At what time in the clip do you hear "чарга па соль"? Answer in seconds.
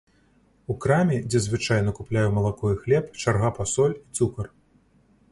3.25-3.93